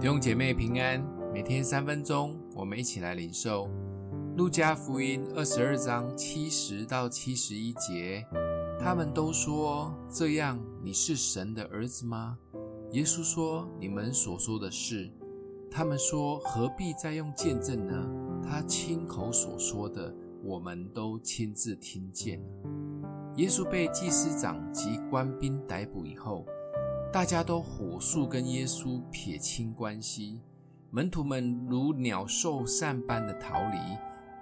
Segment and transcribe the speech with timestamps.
[0.00, 3.68] 弟兄姐妹平安，每天三分钟，我们一起来领受
[4.36, 8.24] 路加福音二十二章七十到七十一节。
[8.78, 12.38] 他们都说：“这样，你是神的儿子吗？”
[12.92, 15.10] 耶稣说：“你们所说的是。”
[15.68, 18.08] 他们说：“何必再用见证呢？
[18.40, 22.46] 他亲口所说的，我们都亲自听见了。”
[23.34, 26.46] 耶稣被祭司长及官兵逮捕以后。
[27.18, 30.40] 大家都火速跟耶稣撇清关系，
[30.92, 33.76] 门徒们如鸟兽散般的逃离，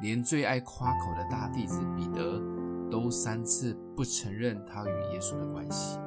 [0.02, 2.38] 连最爱夸口的大弟子彼得
[2.90, 5.98] 都三次不承认他与耶稣的关系。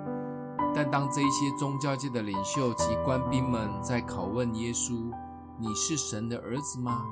[0.75, 5.11] 但当这些宗教界的领袖及官兵们在拷问耶稣
[5.59, 7.03] ：“你是神的儿子吗？”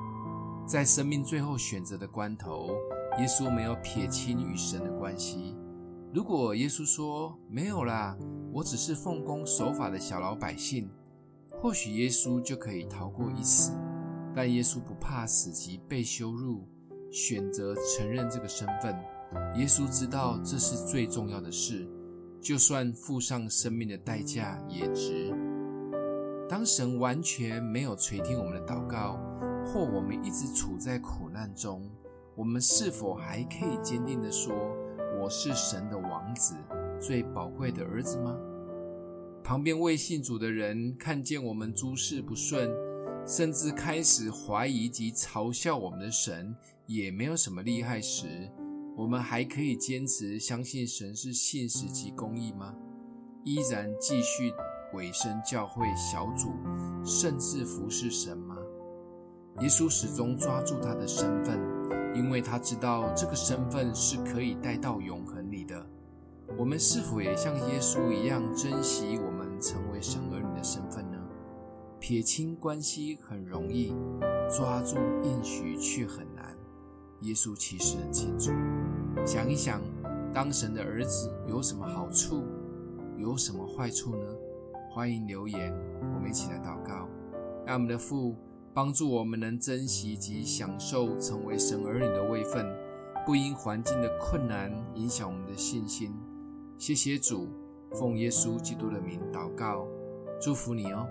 [0.68, 2.68] 在生命最后选择的关头，
[3.18, 5.56] 耶稣没有撇清与神的关系。
[6.14, 8.16] 如果耶稣说：“没有啦。”
[8.52, 10.88] 我只是奉公守法的小老百姓，
[11.60, 13.72] 或许耶稣就可以逃过一死。
[14.34, 16.66] 但耶稣不怕死及被羞辱，
[17.10, 18.94] 选择承认这个身份。
[19.56, 21.88] 耶稣知道这是最重要的事，
[22.40, 25.34] 就算付上生命的代价也值。
[26.48, 29.18] 当神完全没有垂听我们的祷告，
[29.64, 31.90] 或我们一直处在苦难中，
[32.34, 34.54] 我们是否还可以坚定地说
[35.20, 36.54] ：“我是神的王子？”
[37.00, 38.36] 最宝贵的儿子吗？
[39.42, 42.70] 旁边未信主的人看见我们诸事不顺，
[43.26, 46.54] 甚至开始怀疑及嘲笑我们的神，
[46.86, 48.50] 也没有什么厉害时，
[48.96, 52.74] 我们还可以坚持相信神是信实及公义吗？
[53.44, 54.52] 依然继续
[54.92, 56.52] 委身教会小组，
[57.04, 58.56] 甚至服侍神吗？
[59.60, 61.58] 耶稣始终抓住他的身份，
[62.14, 65.86] 因为他知道这个身份是可以带到永恒里的。
[66.58, 71.16] 我们是否也像耶稣一样珍惜我们成为神儿女的身份呢？
[72.00, 73.94] 撇清关系很容易，
[74.50, 76.56] 抓住应许却很难。
[77.20, 78.50] 耶稣其实很清楚。
[79.24, 79.80] 想一想，
[80.34, 82.42] 当神的儿子有什么好处，
[83.16, 84.26] 有什么坏处呢？
[84.90, 85.72] 欢迎留言，
[86.12, 87.08] 我们一起来祷告。
[87.64, 88.34] 让我们的父
[88.74, 92.66] 帮助我们能珍惜及享受成为神儿女的位分，
[93.24, 96.12] 不因环境的困难影响我们的信心。
[96.78, 97.48] 谢谢主，
[97.90, 99.86] 奉耶稣基督的名祷告，
[100.40, 101.06] 祝福你哦。